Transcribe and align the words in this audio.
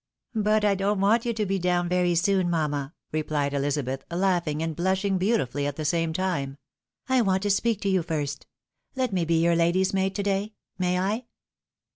"But 0.33 0.65
I 0.65 0.73
don't 0.73 0.99
want 0.99 1.25
you 1.27 1.33
to 1.33 1.45
be 1.45 1.59
down 1.59 1.87
very 1.87 2.15
soon, 2.15 2.49
mamma,'' 2.49 2.95
replied 3.11 3.53
Ehzabeth, 3.53 4.01
laughing 4.09 4.63
and 4.63 4.75
blushing 4.75 5.19
beautifully 5.19 5.67
at 5.67 5.75
the 5.75 5.85
same 5.85 6.11
time." 6.11 6.57
I 7.07 7.21
want 7.21 7.43
to 7.43 7.51
speak 7.51 7.81
to 7.81 7.89
you 7.89 8.01
first. 8.01 8.47
Let 8.95 9.13
me 9.13 9.25
be 9.25 9.39
your 9.43 9.55
lady's 9.55 9.93
maid 9.93 10.15
to 10.15 10.23
day, 10.23 10.55
may 10.79 10.97
I? 10.99 11.25